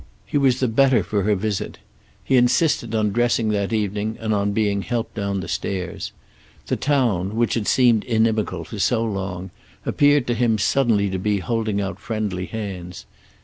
[0.25, 1.77] He was the better for her visit.
[2.23, 6.11] He insisted on dressing that evening, and on being helped down the stairs.
[6.65, 9.51] The town, which had seemed inimical for so long,
[9.85, 13.05] appeared to him suddenly to be holding out friendly hands.